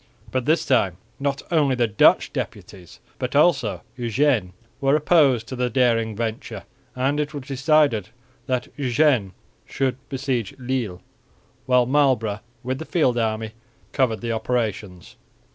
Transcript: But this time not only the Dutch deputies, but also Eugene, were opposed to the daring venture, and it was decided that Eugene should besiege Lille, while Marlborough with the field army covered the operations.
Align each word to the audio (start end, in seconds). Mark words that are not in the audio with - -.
But 0.31 0.45
this 0.45 0.65
time 0.65 0.97
not 1.19 1.43
only 1.51 1.75
the 1.75 1.85
Dutch 1.85 2.33
deputies, 2.33 2.99
but 3.19 3.35
also 3.35 3.83
Eugene, 3.95 4.53
were 4.79 4.95
opposed 4.95 5.47
to 5.47 5.55
the 5.55 5.69
daring 5.69 6.15
venture, 6.15 6.63
and 6.95 7.19
it 7.19 7.35
was 7.35 7.43
decided 7.43 8.09
that 8.47 8.69
Eugene 8.75 9.33
should 9.63 9.97
besiege 10.09 10.55
Lille, 10.57 11.03
while 11.67 11.85
Marlborough 11.85 12.39
with 12.63 12.79
the 12.79 12.85
field 12.85 13.19
army 13.19 13.51
covered 13.91 14.21
the 14.21 14.31
operations. 14.31 15.17